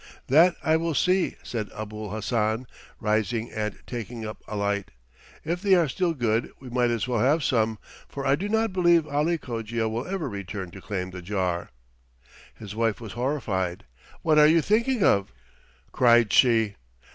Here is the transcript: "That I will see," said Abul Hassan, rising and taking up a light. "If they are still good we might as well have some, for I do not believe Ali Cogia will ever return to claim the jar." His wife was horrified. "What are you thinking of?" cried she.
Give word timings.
"That 0.29 0.55
I 0.63 0.77
will 0.77 0.95
see," 0.95 1.35
said 1.43 1.69
Abul 1.75 2.09
Hassan, 2.09 2.65
rising 2.99 3.51
and 3.51 3.77
taking 3.85 4.25
up 4.25 4.41
a 4.47 4.55
light. 4.55 4.89
"If 5.45 5.61
they 5.61 5.75
are 5.75 5.87
still 5.87 6.15
good 6.15 6.49
we 6.59 6.71
might 6.71 6.89
as 6.89 7.07
well 7.07 7.19
have 7.19 7.43
some, 7.43 7.77
for 8.09 8.25
I 8.25 8.33
do 8.35 8.49
not 8.49 8.73
believe 8.73 9.05
Ali 9.05 9.37
Cogia 9.37 9.87
will 9.87 10.07
ever 10.07 10.27
return 10.27 10.71
to 10.71 10.81
claim 10.81 11.11
the 11.11 11.21
jar." 11.21 11.69
His 12.55 12.73
wife 12.73 12.99
was 12.99 13.13
horrified. 13.13 13.85
"What 14.23 14.39
are 14.39 14.47
you 14.47 14.63
thinking 14.63 15.03
of?" 15.03 15.31
cried 15.91 16.33
she. 16.33 16.77